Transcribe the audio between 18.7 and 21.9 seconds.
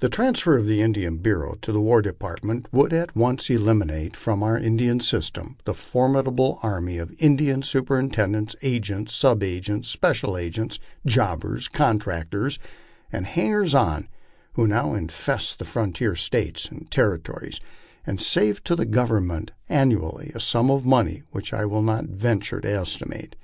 the Government annually a sum of money which I will